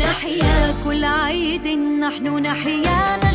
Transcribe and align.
نحيا 0.00 0.74
كل 0.84 1.04
عيد 1.04 1.66
نحن 2.00 2.26
نحيا 2.42 3.29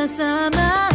bersama 0.00 0.89